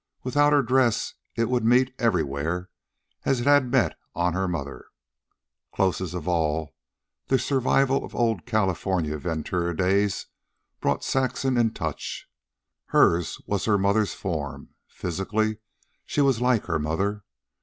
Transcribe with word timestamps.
Without 0.23 0.51
her 0.51 0.63
dress 0.63 1.13
it 1.35 1.47
would 1.47 1.63
meet 1.63 1.93
everywhere 1.99 2.71
as 3.23 3.39
it 3.39 3.45
had 3.45 3.69
met 3.69 3.95
on 4.15 4.33
her 4.33 4.47
mother. 4.47 4.87
Closest 5.75 6.15
of 6.15 6.27
all, 6.27 6.73
this 7.27 7.45
survival 7.45 8.03
of 8.03 8.15
old 8.15 8.47
California 8.47 9.15
Ventura 9.19 9.77
days 9.77 10.25
brought 10.79 11.03
Saxon 11.03 11.55
in 11.55 11.69
touch. 11.71 12.27
Hers 12.85 13.39
was 13.45 13.65
her 13.65 13.77
mother's 13.77 14.15
form. 14.15 14.69
Physically, 14.87 15.59
she 16.07 16.21
was 16.21 16.41
like 16.41 16.65
her 16.65 16.79
mother. 16.79 17.23